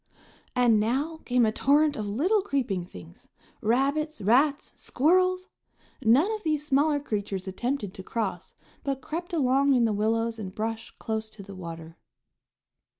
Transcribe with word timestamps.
And 0.55 0.79
now 0.79 1.17
came 1.25 1.45
a 1.45 1.51
torrent 1.51 1.95
of 1.95 2.07
little 2.07 2.41
creeping 2.41 2.85
things: 2.87 3.27
rabbits, 3.61 4.19
rats, 4.19 4.73
squirrels! 4.75 5.47
None 6.01 6.31
of 6.31 6.41
these 6.41 6.65
smaller 6.65 6.99
creatures 6.99 7.47
attempted 7.47 7.93
to 7.93 8.01
cross, 8.01 8.55
but 8.83 9.01
crept 9.03 9.31
along 9.31 9.75
in 9.75 9.85
the 9.85 9.93
willows 9.93 10.39
and 10.39 10.55
brush 10.55 10.89
close 10.97 11.29
to 11.29 11.43
the 11.43 11.53
water. 11.53 11.99